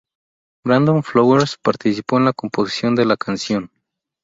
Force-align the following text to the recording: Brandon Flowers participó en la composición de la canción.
Brandon 0.65 1.03
Flowers 1.03 1.59
participó 1.61 2.17
en 2.17 2.25
la 2.25 2.33
composición 2.33 2.95
de 2.95 3.05
la 3.05 3.17
canción. 3.17 3.69